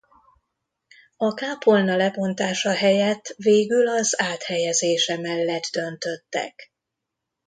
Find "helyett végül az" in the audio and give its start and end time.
2.73-4.21